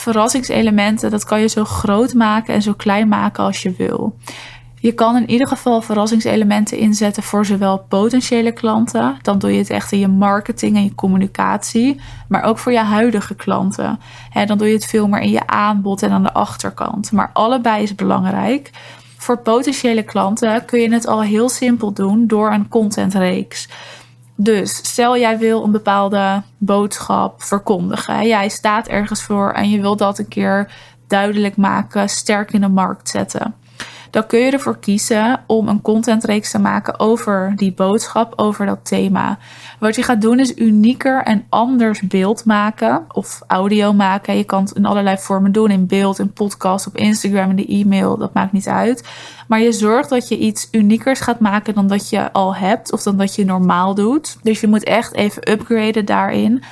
verrassingselementen, 0.00 1.10
dat 1.10 1.24
kan 1.24 1.40
je 1.40 1.48
zo 1.48 1.64
groot 1.64 2.14
maken 2.14 2.54
en 2.54 2.62
zo 2.62 2.72
klein 2.72 3.08
maken 3.08 3.44
als 3.44 3.62
je 3.62 3.74
wil. 3.76 4.16
Je 4.80 4.92
kan 4.92 5.16
in 5.16 5.30
ieder 5.30 5.46
geval 5.46 5.82
verrassingselementen 5.82 6.78
inzetten 6.78 7.22
voor 7.22 7.46
zowel 7.46 7.78
potentiële 7.78 8.52
klanten, 8.52 9.18
dan 9.22 9.38
doe 9.38 9.52
je 9.52 9.58
het 9.58 9.70
echt 9.70 9.92
in 9.92 9.98
je 9.98 10.08
marketing 10.08 10.76
en 10.76 10.84
je 10.84 10.94
communicatie, 10.94 12.00
maar 12.28 12.42
ook 12.42 12.58
voor 12.58 12.72
je 12.72 12.78
huidige 12.78 13.34
klanten. 13.34 14.00
dan 14.46 14.58
doe 14.58 14.66
je 14.66 14.74
het 14.74 14.86
veel 14.86 15.08
meer 15.08 15.20
in 15.20 15.30
je 15.30 15.46
aanbod 15.46 16.02
en 16.02 16.10
aan 16.10 16.22
de 16.22 16.32
achterkant. 16.32 17.12
Maar 17.12 17.30
allebei 17.32 17.82
is 17.82 17.94
belangrijk. 17.94 18.70
Voor 19.16 19.38
potentiële 19.38 20.02
klanten 20.02 20.64
kun 20.64 20.80
je 20.80 20.92
het 20.92 21.06
al 21.06 21.22
heel 21.22 21.48
simpel 21.48 21.92
doen 21.92 22.26
door 22.26 22.52
een 22.52 22.68
contentreeks. 22.68 23.68
Dus 24.42 24.76
stel 24.76 25.18
jij 25.18 25.38
wil 25.38 25.64
een 25.64 25.70
bepaalde 25.70 26.42
boodschap 26.58 27.42
verkondigen. 27.42 28.26
Jij 28.26 28.48
staat 28.48 28.88
ergens 28.88 29.22
voor 29.22 29.50
en 29.50 29.70
je 29.70 29.80
wil 29.80 29.96
dat 29.96 30.18
een 30.18 30.28
keer 30.28 30.72
duidelijk 31.06 31.56
maken, 31.56 32.08
sterk 32.08 32.52
in 32.52 32.60
de 32.60 32.68
markt 32.68 33.08
zetten 33.08 33.54
dan 34.10 34.26
kun 34.26 34.38
je 34.38 34.50
ervoor 34.50 34.78
kiezen 34.78 35.40
om 35.46 35.68
een 35.68 35.82
contentreeks 35.82 36.50
te 36.50 36.58
maken 36.58 37.00
over 37.00 37.52
die 37.56 37.72
boodschap, 37.72 38.32
over 38.36 38.66
dat 38.66 38.78
thema. 38.82 39.38
Wat 39.78 39.96
je 39.96 40.02
gaat 40.02 40.20
doen 40.20 40.38
is 40.38 40.56
unieker 40.56 41.22
en 41.22 41.46
anders 41.48 42.00
beeld 42.00 42.44
maken 42.44 43.04
of 43.12 43.42
audio 43.46 43.92
maken. 43.92 44.36
Je 44.36 44.44
kan 44.44 44.62
het 44.62 44.72
in 44.72 44.86
allerlei 44.86 45.16
vormen 45.18 45.52
doen, 45.52 45.70
in 45.70 45.86
beeld, 45.86 46.18
in 46.18 46.32
podcast, 46.32 46.86
op 46.86 46.96
Instagram, 46.96 47.50
in 47.50 47.56
de 47.56 47.66
e-mail, 47.66 48.16
dat 48.16 48.34
maakt 48.34 48.52
niet 48.52 48.68
uit. 48.68 49.08
Maar 49.48 49.60
je 49.60 49.72
zorgt 49.72 50.08
dat 50.08 50.28
je 50.28 50.38
iets 50.38 50.68
uniekers 50.70 51.20
gaat 51.20 51.40
maken 51.40 51.74
dan 51.74 51.86
dat 51.86 52.08
je 52.08 52.32
al 52.32 52.56
hebt 52.56 52.92
of 52.92 53.02
dan 53.02 53.16
dat 53.16 53.34
je 53.34 53.44
normaal 53.44 53.94
doet. 53.94 54.38
Dus 54.42 54.60
je 54.60 54.66
moet 54.66 54.84
echt 54.84 55.14
even 55.14 55.50
upgraden 55.50 56.04
daarin. 56.04 56.62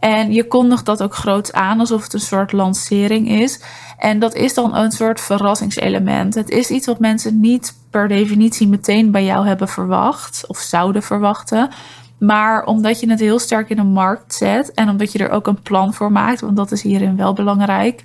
En 0.00 0.32
je 0.32 0.46
kondigt 0.46 0.86
dat 0.86 1.02
ook 1.02 1.14
groot 1.14 1.52
aan, 1.52 1.80
alsof 1.80 2.02
het 2.02 2.12
een 2.12 2.20
soort 2.20 2.52
lancering 2.52 3.28
is. 3.28 3.60
En 3.98 4.18
dat 4.18 4.34
is 4.34 4.54
dan 4.54 4.76
een 4.76 4.90
soort 4.90 5.20
verrassingselement. 5.20 6.34
Het 6.34 6.50
is 6.50 6.70
iets 6.70 6.86
wat 6.86 6.98
mensen 6.98 7.40
niet 7.40 7.74
per 7.90 8.08
definitie 8.08 8.68
meteen 8.68 9.10
bij 9.10 9.24
jou 9.24 9.46
hebben 9.46 9.68
verwacht 9.68 10.44
of 10.46 10.58
zouden 10.58 11.02
verwachten. 11.02 11.70
Maar 12.18 12.64
omdat 12.64 13.00
je 13.00 13.10
het 13.10 13.20
heel 13.20 13.38
sterk 13.38 13.70
in 13.70 13.76
de 13.76 13.82
markt 13.82 14.34
zet 14.34 14.72
en 14.74 14.88
omdat 14.88 15.12
je 15.12 15.18
er 15.18 15.30
ook 15.30 15.46
een 15.46 15.62
plan 15.62 15.94
voor 15.94 16.12
maakt, 16.12 16.40
want 16.40 16.56
dat 16.56 16.72
is 16.72 16.82
hierin 16.82 17.16
wel 17.16 17.32
belangrijk, 17.32 18.02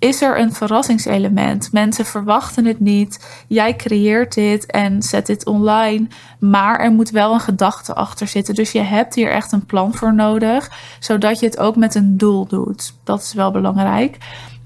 is 0.00 0.22
er 0.22 0.38
een 0.38 0.52
verrassingselement. 0.52 1.72
Mensen 1.72 2.04
verwachten 2.04 2.64
het 2.64 2.80
niet. 2.80 3.44
Jij 3.48 3.76
creëert 3.76 4.34
dit 4.34 4.66
en 4.66 5.02
zet 5.02 5.26
dit 5.26 5.46
online. 5.46 6.06
Maar 6.38 6.78
er 6.78 6.90
moet 6.90 7.10
wel 7.10 7.34
een 7.34 7.40
gedachte 7.40 7.94
achter 7.94 8.26
zitten. 8.26 8.54
Dus 8.54 8.72
je 8.72 8.80
hebt 8.80 9.14
hier 9.14 9.30
echt 9.30 9.52
een 9.52 9.66
plan 9.66 9.94
voor 9.94 10.14
nodig, 10.14 10.70
zodat 11.00 11.40
je 11.40 11.46
het 11.46 11.58
ook 11.58 11.76
met 11.76 11.94
een 11.94 12.16
doel 12.16 12.46
doet. 12.46 12.94
Dat 13.04 13.22
is 13.22 13.32
wel 13.32 13.50
belangrijk. 13.50 14.16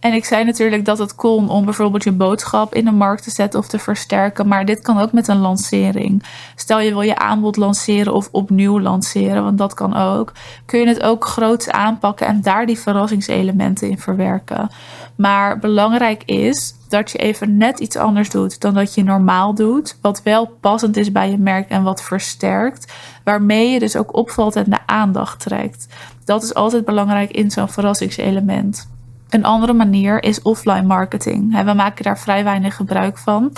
En 0.04 0.12
ik 0.12 0.24
zei 0.24 0.44
natuurlijk 0.44 0.84
dat 0.84 0.98
het 0.98 1.14
kon 1.14 1.48
om 1.48 1.64
bijvoorbeeld 1.64 2.04
je 2.04 2.12
boodschap 2.12 2.74
in 2.74 2.84
de 2.84 2.90
markt 2.90 3.22
te 3.22 3.30
zetten 3.30 3.60
of 3.60 3.68
te 3.68 3.78
versterken. 3.78 4.48
Maar 4.48 4.64
dit 4.64 4.80
kan 4.80 4.98
ook 4.98 5.12
met 5.12 5.28
een 5.28 5.38
lancering. 5.38 6.22
Stel 6.56 6.80
je 6.80 6.90
wil 6.90 7.00
je 7.00 7.18
aanbod 7.18 7.56
lanceren 7.56 8.14
of 8.14 8.28
opnieuw 8.32 8.80
lanceren, 8.80 9.42
want 9.42 9.58
dat 9.58 9.74
kan 9.74 9.96
ook. 9.96 10.32
Kun 10.66 10.80
je 10.80 10.86
het 10.86 11.02
ook 11.02 11.24
groots 11.24 11.70
aanpakken 11.70 12.26
en 12.26 12.42
daar 12.42 12.66
die 12.66 12.78
verrassingselementen 12.78 13.90
in 13.90 13.98
verwerken. 13.98 14.70
Maar 15.16 15.58
belangrijk 15.58 16.22
is 16.24 16.74
dat 16.88 17.10
je 17.10 17.18
even 17.18 17.56
net 17.56 17.78
iets 17.78 17.96
anders 17.96 18.30
doet 18.30 18.60
dan 18.60 18.74
dat 18.74 18.94
je 18.94 19.04
normaal 19.04 19.54
doet. 19.54 19.98
Wat 20.00 20.22
wel 20.22 20.46
passend 20.60 20.96
is 20.96 21.12
bij 21.12 21.30
je 21.30 21.38
merk 21.38 21.68
en 21.68 21.82
wat 21.82 22.02
versterkt. 22.02 22.92
Waarmee 23.22 23.70
je 23.70 23.78
dus 23.78 23.96
ook 23.96 24.16
opvalt 24.16 24.56
en 24.56 24.70
de 24.70 24.86
aandacht 24.86 25.40
trekt. 25.40 25.86
Dat 26.24 26.42
is 26.42 26.54
altijd 26.54 26.84
belangrijk 26.84 27.30
in 27.30 27.50
zo'n 27.50 27.68
verrassingselement. 27.68 28.92
Een 29.28 29.44
andere 29.44 29.72
manier 29.72 30.22
is 30.22 30.42
offline 30.42 30.82
marketing. 30.82 31.64
We 31.64 31.72
maken 31.72 32.04
daar 32.04 32.18
vrij 32.18 32.44
weinig 32.44 32.76
gebruik 32.76 33.18
van. 33.18 33.52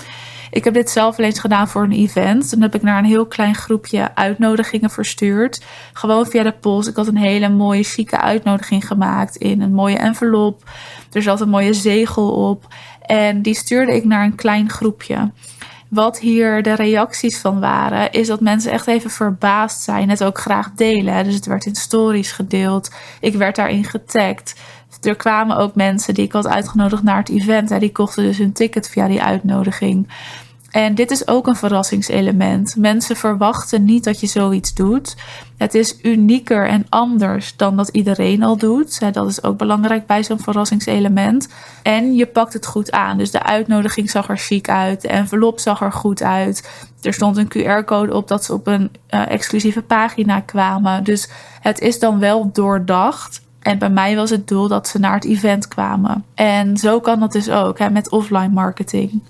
Ik 0.51 0.63
heb 0.63 0.73
dit 0.73 0.89
zelf 0.89 1.17
alleen 1.17 1.33
gedaan 1.33 1.67
voor 1.67 1.83
een 1.83 1.91
event. 1.91 2.49
Toen 2.49 2.61
heb 2.61 2.75
ik 2.75 2.81
naar 2.81 2.97
een 2.97 3.05
heel 3.05 3.25
klein 3.25 3.55
groepje 3.55 4.15
uitnodigingen 4.15 4.89
verstuurd. 4.89 5.63
Gewoon 5.93 6.25
via 6.25 6.43
de 6.43 6.51
post. 6.51 6.87
Ik 6.87 6.95
had 6.95 7.07
een 7.07 7.17
hele 7.17 7.49
mooie, 7.49 7.83
chique 7.83 8.19
uitnodiging 8.19 8.87
gemaakt 8.87 9.35
in 9.35 9.61
een 9.61 9.73
mooie 9.73 9.97
envelop. 9.97 10.69
Er 11.11 11.21
zat 11.21 11.41
een 11.41 11.49
mooie 11.49 11.73
zegel 11.73 12.49
op. 12.49 12.67
En 13.01 13.41
die 13.41 13.55
stuurde 13.55 13.95
ik 13.95 14.05
naar 14.05 14.23
een 14.23 14.35
klein 14.35 14.69
groepje. 14.69 15.31
Wat 15.89 16.19
hier 16.19 16.63
de 16.63 16.73
reacties 16.73 17.37
van 17.37 17.59
waren, 17.59 18.11
is 18.11 18.27
dat 18.27 18.41
mensen 18.41 18.71
echt 18.71 18.87
even 18.87 19.09
verbaasd 19.09 19.81
zijn. 19.81 20.09
Het 20.09 20.23
ook 20.23 20.37
graag 20.37 20.71
delen. 20.71 21.23
Dus 21.23 21.35
het 21.35 21.45
werd 21.45 21.65
in 21.65 21.75
stories 21.75 22.31
gedeeld. 22.31 22.91
Ik 23.19 23.33
werd 23.35 23.55
daarin 23.55 23.83
getagd. 23.83 24.55
Er 25.01 25.15
kwamen 25.15 25.57
ook 25.57 25.75
mensen 25.75 26.13
die 26.13 26.25
ik 26.25 26.31
had 26.31 26.47
uitgenodigd 26.47 27.03
naar 27.03 27.17
het 27.17 27.29
event. 27.29 27.71
En 27.71 27.79
die 27.79 27.91
kochten 27.91 28.23
dus 28.23 28.37
hun 28.37 28.53
ticket 28.53 28.89
via 28.89 29.07
die 29.07 29.21
uitnodiging. 29.21 30.07
En 30.71 30.95
dit 30.95 31.11
is 31.11 31.27
ook 31.27 31.47
een 31.47 31.55
verrassingselement. 31.55 32.75
Mensen 32.75 33.15
verwachten 33.15 33.85
niet 33.85 34.03
dat 34.03 34.19
je 34.19 34.27
zoiets 34.27 34.73
doet. 34.73 35.15
Het 35.57 35.73
is 35.73 35.99
unieker 36.01 36.67
en 36.67 36.85
anders 36.89 37.55
dan 37.55 37.77
dat 37.77 37.87
iedereen 37.87 38.43
al 38.43 38.57
doet. 38.57 39.13
Dat 39.13 39.29
is 39.29 39.43
ook 39.43 39.57
belangrijk 39.57 40.05
bij 40.05 40.23
zo'n 40.23 40.39
verrassingselement. 40.39 41.47
En 41.83 42.15
je 42.15 42.25
pakt 42.25 42.53
het 42.53 42.65
goed 42.65 42.91
aan. 42.91 43.17
Dus 43.17 43.31
de 43.31 43.43
uitnodiging 43.43 44.09
zag 44.09 44.29
er 44.29 44.37
chic 44.37 44.69
uit. 44.69 45.01
De 45.01 45.07
envelop 45.07 45.59
zag 45.59 45.81
er 45.81 45.91
goed 45.91 46.23
uit. 46.23 46.69
Er 47.01 47.13
stond 47.13 47.37
een 47.37 47.51
QR-code 47.57 48.13
op 48.13 48.27
dat 48.27 48.43
ze 48.43 48.53
op 48.53 48.67
een 48.67 48.91
uh, 49.09 49.31
exclusieve 49.31 49.81
pagina 49.81 50.39
kwamen. 50.39 51.03
Dus 51.03 51.29
het 51.61 51.79
is 51.79 51.99
dan 51.99 52.19
wel 52.19 52.49
doordacht. 52.53 53.41
En 53.67 53.77
bij 53.77 53.89
mij 53.89 54.15
was 54.15 54.29
het 54.29 54.47
doel 54.47 54.67
dat 54.67 54.87
ze 54.87 54.99
naar 54.99 55.13
het 55.13 55.25
event 55.25 55.67
kwamen. 55.67 56.25
En 56.33 56.77
zo 56.77 56.99
kan 56.99 57.19
dat 57.19 57.31
dus 57.31 57.49
ook 57.49 57.79
hè, 57.79 57.89
met 57.89 58.09
offline 58.09 58.49
marketing. 58.49 59.21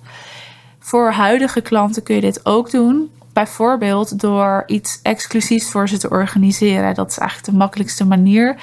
Voor 0.79 1.11
huidige 1.11 1.61
klanten 1.61 2.03
kun 2.03 2.15
je 2.15 2.21
dit 2.21 2.45
ook 2.45 2.71
doen. 2.71 3.11
Bijvoorbeeld 3.33 4.19
door 4.19 4.63
iets 4.67 4.99
exclusiefs 5.03 5.69
voor 5.69 5.89
ze 5.89 5.97
te 5.97 6.09
organiseren. 6.09 6.93
Dat 6.93 7.09
is 7.09 7.17
eigenlijk 7.17 7.51
de 7.51 7.57
makkelijkste 7.57 8.05
manier. 8.05 8.55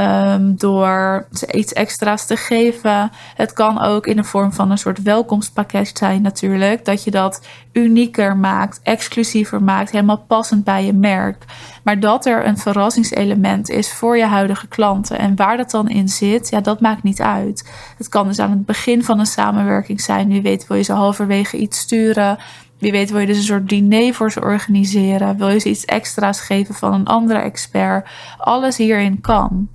Um, 0.00 0.56
door 0.56 1.26
ze 1.32 1.52
iets 1.52 1.72
extra's 1.72 2.26
te 2.26 2.36
geven. 2.36 3.10
Het 3.34 3.52
kan 3.52 3.80
ook 3.80 4.06
in 4.06 4.16
de 4.16 4.24
vorm 4.24 4.52
van 4.52 4.70
een 4.70 4.78
soort 4.78 5.02
welkomstpakket 5.02 5.90
zijn 5.98 6.22
natuurlijk. 6.22 6.84
Dat 6.84 7.04
je 7.04 7.10
dat 7.10 7.46
unieker 7.72 8.36
maakt, 8.36 8.80
exclusiever 8.82 9.62
maakt, 9.62 9.90
helemaal 9.90 10.24
passend 10.26 10.64
bij 10.64 10.84
je 10.84 10.92
merk. 10.92 11.44
Maar 11.82 12.00
dat 12.00 12.26
er 12.26 12.46
een 12.46 12.58
verrassingselement 12.58 13.70
is 13.70 13.92
voor 13.92 14.16
je 14.16 14.24
huidige 14.24 14.66
klanten. 14.66 15.18
En 15.18 15.36
waar 15.36 15.56
dat 15.56 15.70
dan 15.70 15.88
in 15.88 16.08
zit, 16.08 16.48
ja, 16.50 16.60
dat 16.60 16.80
maakt 16.80 17.02
niet 17.02 17.20
uit. 17.20 17.70
Het 17.98 18.08
kan 18.08 18.26
dus 18.26 18.38
aan 18.38 18.50
het 18.50 18.66
begin 18.66 19.04
van 19.04 19.18
een 19.18 19.26
samenwerking 19.26 20.00
zijn. 20.00 20.28
Wie 20.28 20.42
weet 20.42 20.66
wil 20.66 20.76
je 20.76 20.82
ze 20.82 20.92
halverwege 20.92 21.56
iets 21.56 21.78
sturen. 21.78 22.38
Wie 22.78 22.92
weet 22.92 23.10
wil 23.10 23.20
je 23.20 23.26
dus 23.26 23.36
een 23.36 23.42
soort 23.42 23.68
diner 23.68 24.14
voor 24.14 24.32
ze 24.32 24.40
organiseren. 24.40 25.36
Wil 25.36 25.48
je 25.48 25.58
ze 25.58 25.68
iets 25.68 25.84
extra's 25.84 26.40
geven 26.40 26.74
van 26.74 26.92
een 26.92 27.06
andere 27.06 27.38
expert. 27.38 28.08
Alles 28.38 28.76
hierin 28.76 29.20
kan. 29.20 29.68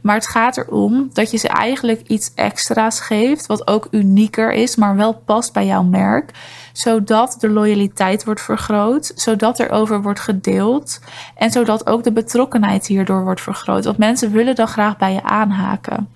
Maar 0.00 0.14
het 0.14 0.28
gaat 0.28 0.56
erom 0.56 1.10
dat 1.12 1.30
je 1.30 1.36
ze 1.36 1.48
eigenlijk 1.48 2.00
iets 2.06 2.32
extra's 2.34 3.00
geeft, 3.00 3.46
wat 3.46 3.66
ook 3.66 3.88
unieker 3.90 4.52
is, 4.52 4.76
maar 4.76 4.96
wel 4.96 5.14
past 5.14 5.52
bij 5.52 5.66
jouw 5.66 5.82
merk. 5.82 6.30
Zodat 6.72 7.36
de 7.40 7.48
loyaliteit 7.48 8.24
wordt 8.24 8.40
vergroot, 8.40 9.12
zodat 9.14 9.58
er 9.58 9.70
over 9.70 10.02
wordt 10.02 10.20
gedeeld 10.20 11.00
en 11.36 11.50
zodat 11.50 11.86
ook 11.86 12.04
de 12.04 12.12
betrokkenheid 12.12 12.86
hierdoor 12.86 13.24
wordt 13.24 13.40
vergroot. 13.40 13.84
Want 13.84 13.98
mensen 13.98 14.32
willen 14.32 14.54
dan 14.54 14.68
graag 14.68 14.96
bij 14.96 15.12
je 15.12 15.22
aanhaken. 15.22 16.08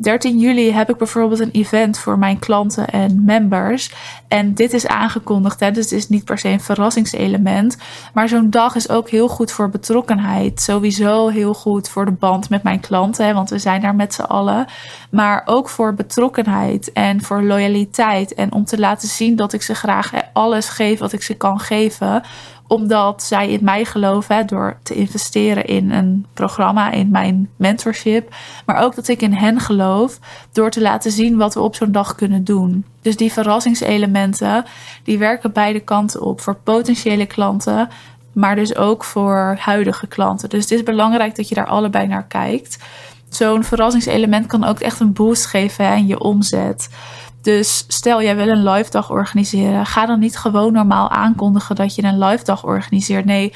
13 0.00 0.38
juli 0.38 0.72
heb 0.72 0.90
ik 0.90 0.96
bijvoorbeeld 0.96 1.40
een 1.40 1.50
event 1.50 1.98
voor 1.98 2.18
mijn 2.18 2.38
klanten 2.38 2.88
en 2.88 3.24
members. 3.24 3.92
En 4.28 4.54
dit 4.54 4.72
is 4.72 4.86
aangekondigd, 4.86 5.60
hè, 5.60 5.70
dus 5.70 5.84
het 5.84 5.98
is 5.98 6.08
niet 6.08 6.24
per 6.24 6.38
se 6.38 6.48
een 6.48 6.60
verrassingselement. 6.60 7.76
Maar 8.14 8.28
zo'n 8.28 8.50
dag 8.50 8.74
is 8.74 8.88
ook 8.88 9.08
heel 9.08 9.28
goed 9.28 9.52
voor 9.52 9.70
betrokkenheid. 9.70 10.60
Sowieso 10.60 11.28
heel 11.28 11.54
goed 11.54 11.88
voor 11.88 12.04
de 12.04 12.10
band 12.10 12.50
met 12.50 12.62
mijn 12.62 12.80
klanten, 12.80 13.26
hè, 13.26 13.34
want 13.34 13.50
we 13.50 13.58
zijn 13.58 13.80
daar 13.80 13.94
met 13.94 14.14
z'n 14.14 14.22
allen. 14.22 14.66
Maar 15.10 15.42
ook 15.44 15.68
voor 15.68 15.94
betrokkenheid 15.94 16.92
en 16.92 17.22
voor 17.22 17.42
loyaliteit. 17.42 18.34
En 18.34 18.52
om 18.52 18.64
te 18.64 18.78
laten 18.78 19.08
zien 19.08 19.36
dat 19.36 19.52
ik 19.52 19.62
ze 19.62 19.74
graag 19.74 20.12
alles 20.32 20.68
geef 20.68 20.98
wat 20.98 21.12
ik 21.12 21.22
ze 21.22 21.34
kan 21.34 21.58
geven 21.58 22.22
omdat 22.70 23.22
zij 23.22 23.50
in 23.50 23.64
mij 23.64 23.84
geloven 23.84 24.46
door 24.46 24.76
te 24.82 24.94
investeren 24.94 25.64
in 25.64 25.90
een 25.90 26.26
programma, 26.34 26.90
in 26.90 27.10
mijn 27.10 27.50
mentorship. 27.56 28.34
Maar 28.66 28.82
ook 28.82 28.94
dat 28.94 29.08
ik 29.08 29.22
in 29.22 29.32
hen 29.32 29.60
geloof 29.60 30.18
door 30.52 30.70
te 30.70 30.80
laten 30.80 31.10
zien 31.10 31.36
wat 31.36 31.54
we 31.54 31.60
op 31.60 31.74
zo'n 31.74 31.92
dag 31.92 32.14
kunnen 32.14 32.44
doen. 32.44 32.84
Dus 33.02 33.16
die 33.16 33.32
verrassingselementen, 33.32 34.64
die 35.04 35.18
werken 35.18 35.52
beide 35.52 35.80
kanten 35.80 36.22
op. 36.22 36.40
Voor 36.40 36.54
potentiële 36.54 37.26
klanten, 37.26 37.88
maar 38.32 38.56
dus 38.56 38.76
ook 38.76 39.04
voor 39.04 39.56
huidige 39.58 40.06
klanten. 40.06 40.48
Dus 40.48 40.62
het 40.62 40.70
is 40.70 40.82
belangrijk 40.82 41.36
dat 41.36 41.48
je 41.48 41.54
daar 41.54 41.66
allebei 41.66 42.06
naar 42.06 42.26
kijkt. 42.26 42.78
Zo'n 43.28 43.64
verrassingselement 43.64 44.46
kan 44.46 44.64
ook 44.64 44.80
echt 44.80 45.00
een 45.00 45.12
boost 45.12 45.46
geven 45.46 45.86
aan 45.86 46.06
je 46.06 46.20
omzet. 46.20 46.88
Dus 47.42 47.84
stel 47.88 48.22
jij 48.22 48.36
wil 48.36 48.48
een 48.48 48.68
live 48.68 48.90
dag 48.90 49.10
organiseren, 49.10 49.86
ga 49.86 50.06
dan 50.06 50.18
niet 50.18 50.36
gewoon 50.36 50.72
normaal 50.72 51.10
aankondigen 51.10 51.76
dat 51.76 51.94
je 51.94 52.02
een 52.02 52.18
live 52.18 52.44
dag 52.44 52.64
organiseert. 52.64 53.24
Nee, 53.24 53.52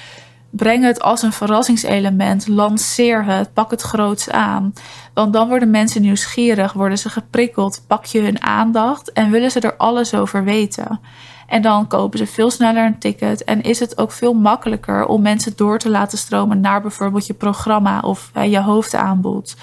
breng 0.51 0.85
het 0.85 1.01
als 1.01 1.23
een 1.23 1.33
verrassingselement, 1.33 2.49
lanceer 2.49 3.25
het, 3.25 3.53
pak 3.53 3.71
het 3.71 3.83
groots 3.83 4.31
aan. 4.31 4.73
Want 5.15 5.33
dan 5.33 5.49
worden 5.49 5.71
mensen 5.71 6.03
nieuwsgierig, 6.03 6.73
worden 6.73 6.99
ze 6.99 7.09
geprikkeld, 7.09 7.83
pak 7.87 8.05
je 8.05 8.21
hun 8.21 8.43
aandacht 8.43 9.13
en 9.13 9.31
willen 9.31 9.51
ze 9.51 9.61
er 9.61 9.77
alles 9.77 10.15
over 10.15 10.45
weten. 10.45 11.01
En 11.47 11.63
dan 11.63 11.87
kopen 11.87 12.19
ze 12.19 12.27
veel 12.27 12.51
sneller 12.51 12.85
een 12.85 12.99
ticket 12.99 13.45
en 13.45 13.63
is 13.63 13.81
het 13.81 13.99
ook 13.99 14.13
veel 14.13 14.35
makkelijker 14.35 15.07
om 15.07 15.23
mensen 15.23 15.53
door 15.57 15.79
te 15.79 15.91
laten 15.91 16.19
stromen 16.19 16.61
naar 16.61 16.83
bijvoorbeeld 16.83 17.27
je 17.27 17.35
programma 17.35 18.01
of 18.01 18.31
je 18.45 18.61
hoofdaanbod. 18.61 19.57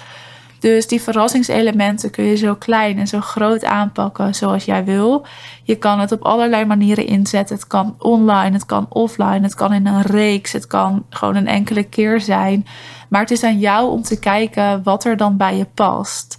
Dus 0.62 0.86
die 0.86 1.02
verrassingselementen 1.02 2.10
kun 2.10 2.24
je 2.24 2.36
zo 2.36 2.54
klein 2.54 2.98
en 2.98 3.06
zo 3.06 3.20
groot 3.20 3.64
aanpakken 3.64 4.34
zoals 4.34 4.64
jij 4.64 4.84
wil. 4.84 5.26
Je 5.62 5.76
kan 5.76 6.00
het 6.00 6.12
op 6.12 6.22
allerlei 6.22 6.64
manieren 6.64 7.06
inzetten. 7.06 7.56
Het 7.56 7.66
kan 7.66 7.94
online, 7.98 8.52
het 8.52 8.66
kan 8.66 8.86
offline, 8.88 9.40
het 9.40 9.54
kan 9.54 9.72
in 9.72 9.86
een 9.86 10.02
reeks, 10.02 10.52
het 10.52 10.66
kan 10.66 11.04
gewoon 11.10 11.36
een 11.36 11.46
enkele 11.46 11.82
keer 11.82 12.20
zijn. 12.20 12.66
Maar 13.08 13.20
het 13.20 13.30
is 13.30 13.42
aan 13.42 13.58
jou 13.58 13.90
om 13.90 14.02
te 14.02 14.18
kijken 14.18 14.82
wat 14.82 15.04
er 15.04 15.16
dan 15.16 15.36
bij 15.36 15.56
je 15.56 15.66
past. 15.74 16.38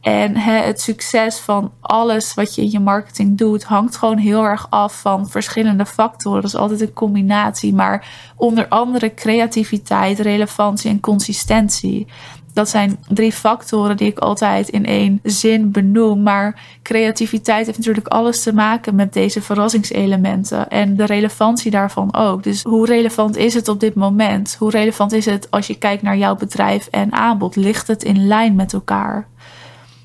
En 0.00 0.36
het 0.36 0.80
succes 0.80 1.38
van 1.38 1.72
alles 1.80 2.34
wat 2.34 2.54
je 2.54 2.62
in 2.62 2.70
je 2.70 2.80
marketing 2.80 3.38
doet, 3.38 3.64
hangt 3.64 3.96
gewoon 3.96 4.18
heel 4.18 4.44
erg 4.44 4.66
af 4.70 5.00
van 5.00 5.28
verschillende 5.28 5.86
factoren. 5.86 6.40
Dat 6.42 6.50
is 6.50 6.56
altijd 6.56 6.80
een 6.80 6.92
combinatie. 6.92 7.74
Maar 7.74 8.08
onder 8.36 8.68
andere 8.68 9.14
creativiteit, 9.14 10.18
relevantie 10.18 10.90
en 10.90 11.00
consistentie. 11.00 12.06
Dat 12.54 12.68
zijn 12.68 12.98
drie 13.08 13.32
factoren 13.32 13.96
die 13.96 14.08
ik 14.08 14.18
altijd 14.18 14.68
in 14.68 14.86
één 14.86 15.20
zin 15.22 15.70
benoem. 15.70 16.22
Maar 16.22 16.60
creativiteit 16.82 17.66
heeft 17.66 17.78
natuurlijk 17.78 18.08
alles 18.08 18.42
te 18.42 18.54
maken 18.54 18.94
met 18.94 19.12
deze 19.12 19.42
verrassingselementen 19.42 20.68
en 20.68 20.96
de 20.96 21.04
relevantie 21.04 21.70
daarvan 21.70 22.14
ook. 22.14 22.42
Dus 22.42 22.62
hoe 22.62 22.86
relevant 22.86 23.36
is 23.36 23.54
het 23.54 23.68
op 23.68 23.80
dit 23.80 23.94
moment? 23.94 24.56
Hoe 24.58 24.70
relevant 24.70 25.12
is 25.12 25.24
het 25.24 25.50
als 25.50 25.66
je 25.66 25.78
kijkt 25.78 26.02
naar 26.02 26.16
jouw 26.16 26.36
bedrijf 26.36 26.86
en 26.90 27.12
aanbod? 27.12 27.56
Ligt 27.56 27.86
het 27.86 28.02
in 28.04 28.26
lijn 28.26 28.54
met 28.54 28.72
elkaar? 28.72 29.26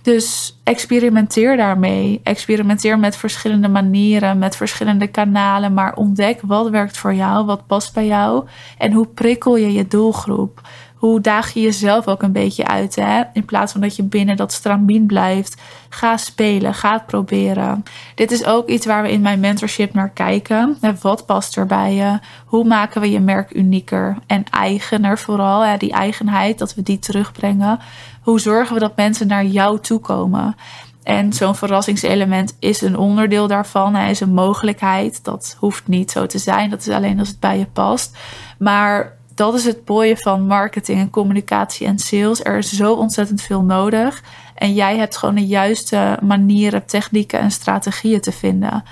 Dus 0.01 0.59
experimenteer 0.63 1.57
daarmee. 1.57 2.19
Experimenteer 2.23 2.99
met 2.99 3.15
verschillende 3.15 3.67
manieren, 3.67 4.37
met 4.37 4.55
verschillende 4.55 5.07
kanalen, 5.07 5.73
maar 5.73 5.95
ontdek 5.95 6.39
wat 6.41 6.69
werkt 6.69 6.97
voor 6.97 7.13
jou, 7.13 7.45
wat 7.45 7.67
past 7.67 7.93
bij 7.93 8.05
jou 8.05 8.47
en 8.77 8.91
hoe 8.91 9.07
prikkel 9.07 9.55
je 9.55 9.73
je 9.73 9.87
doelgroep 9.87 10.61
hoe 10.99 11.21
daag 11.21 11.53
je 11.53 11.61
jezelf 11.61 12.07
ook 12.07 12.21
een 12.23 12.31
beetje 12.31 12.67
uit. 12.67 12.95
Hè? 12.95 13.21
In 13.33 13.45
plaats 13.45 13.71
van 13.71 13.81
dat 13.81 13.95
je 13.95 14.03
binnen 14.03 14.37
dat 14.37 14.53
stramien 14.53 15.05
blijft. 15.05 15.61
Ga 15.89 16.17
spelen, 16.17 16.73
ga 16.73 16.93
het 16.93 17.05
proberen. 17.05 17.83
Dit 18.15 18.31
is 18.31 18.45
ook 18.45 18.67
iets 18.67 18.85
waar 18.85 19.03
we 19.03 19.11
in 19.11 19.21
mijn 19.21 19.39
mentorship 19.39 19.93
naar 19.93 20.09
kijken. 20.09 20.77
Wat 21.01 21.25
past 21.25 21.57
er 21.57 21.65
bij 21.65 21.93
je? 21.93 22.19
Hoe 22.45 22.63
maken 22.63 23.01
we 23.01 23.11
je 23.11 23.19
merk 23.19 23.55
unieker 23.55 24.17
en 24.27 24.43
eigener 24.51 25.17
vooral? 25.17 25.61
Hè? 25.61 25.77
Die 25.77 25.91
eigenheid, 25.91 26.57
dat 26.57 26.75
we 26.75 26.83
die 26.83 26.99
terugbrengen. 26.99 27.79
Hoe 28.21 28.39
zorgen 28.39 28.73
we 28.73 28.79
dat 28.79 28.95
mensen 28.95 29.27
naar 29.27 29.45
jou 29.45 29.79
toe 29.79 29.99
komen? 29.99 30.55
En 31.03 31.33
zo'n 31.33 31.55
verrassingselement 31.55 32.55
is 32.59 32.81
een 32.81 32.97
onderdeel 32.97 33.47
daarvan. 33.47 33.95
Hij 33.95 34.09
is 34.09 34.19
een 34.19 34.33
mogelijkheid. 34.33 35.23
Dat 35.23 35.55
hoeft 35.59 35.87
niet 35.87 36.11
zo 36.11 36.25
te 36.25 36.37
zijn. 36.37 36.69
Dat 36.69 36.79
is 36.79 36.89
alleen 36.89 37.19
als 37.19 37.27
het 37.27 37.39
bij 37.39 37.57
je 37.57 37.65
past. 37.65 38.17
Maar 38.57 39.17
dat 39.39 39.53
is 39.53 39.65
het 39.65 39.87
mooie 39.87 40.17
van 40.17 40.47
marketing 40.47 40.99
en 40.99 41.09
communicatie 41.09 41.87
en 41.87 41.99
sales. 41.99 42.43
Er 42.43 42.57
is 42.57 42.71
zo 42.71 42.93
ontzettend 42.93 43.41
veel 43.41 43.61
nodig. 43.61 44.23
En 44.55 44.73
jij 44.73 44.97
hebt 44.97 45.17
gewoon 45.17 45.35
de 45.35 45.45
juiste 45.45 46.17
manieren, 46.21 46.85
technieken 46.85 47.39
en 47.39 47.51
strategieën 47.51 48.21
te 48.21 48.31
vinden. 48.31 48.83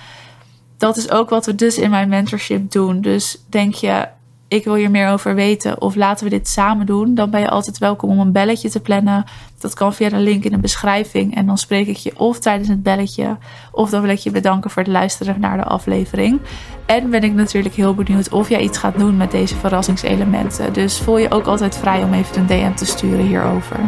Dat 0.77 0.97
is 0.97 1.11
ook 1.11 1.29
wat 1.29 1.45
we 1.45 1.55
dus 1.55 1.77
in 1.77 1.89
mijn 1.89 2.09
mentorship 2.09 2.71
doen. 2.71 3.01
Dus 3.01 3.37
denk 3.49 3.73
je, 3.73 4.07
ik 4.47 4.63
wil 4.63 4.75
hier 4.75 4.91
meer 4.91 5.09
over 5.09 5.35
weten 5.35 5.81
of 5.81 5.95
laten 5.95 6.23
we 6.23 6.29
dit 6.29 6.47
samen 6.47 6.85
doen, 6.85 7.15
dan 7.15 7.29
ben 7.29 7.39
je 7.39 7.49
altijd 7.49 7.77
welkom 7.77 8.09
om 8.09 8.19
een 8.19 8.31
belletje 8.31 8.69
te 8.69 8.79
plannen. 8.79 9.25
Dat 9.59 9.73
kan 9.73 9.93
via 9.93 10.09
de 10.09 10.17
link 10.17 10.43
in 10.43 10.51
de 10.51 10.57
beschrijving. 10.57 11.35
En 11.35 11.45
dan 11.45 11.57
spreek 11.57 11.87
ik 11.87 11.97
je 11.97 12.19
of 12.19 12.39
tijdens 12.39 12.69
het 12.69 12.83
belletje, 12.83 13.37
of 13.71 13.89
dan 13.89 14.01
wil 14.01 14.11
ik 14.11 14.19
je 14.19 14.31
bedanken 14.31 14.69
voor 14.69 14.83
het 14.83 14.91
luisteren 14.91 15.39
naar 15.39 15.57
de 15.57 15.63
aflevering. 15.63 16.39
En 16.87 17.09
ben 17.09 17.23
ik 17.23 17.33
natuurlijk 17.33 17.75
heel 17.75 17.93
benieuwd 17.93 18.29
of 18.29 18.49
jij 18.49 18.61
iets 18.61 18.77
gaat 18.77 18.97
doen 18.97 19.17
met 19.17 19.31
deze 19.31 19.55
verrassingselementen. 19.55 20.73
Dus 20.73 20.99
voel 20.99 21.17
je 21.17 21.31
ook 21.31 21.45
altijd 21.45 21.77
vrij 21.77 22.03
om 22.03 22.13
even 22.13 22.37
een 22.37 22.47
DM 22.47 22.73
te 22.73 22.85
sturen 22.85 23.25
hierover. 23.25 23.79